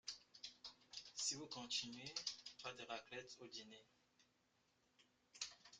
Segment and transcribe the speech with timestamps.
[1.13, 2.11] Si vous continuez,
[2.63, 3.85] pas de raclette au dîner.